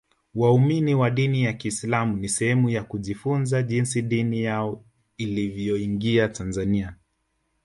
waumini 0.35 0.95
wa 0.95 1.09
dini 1.09 1.43
ya 1.43 1.53
kiislamu 1.53 2.17
ni 2.17 2.29
sehemu 2.29 2.69
ya 2.69 2.83
kujifunza 2.83 3.63
jinsi 3.63 4.01
dini 4.01 4.43
yao 4.43 4.83
ilivyoingia 5.17 6.27
tanzania 6.29 6.95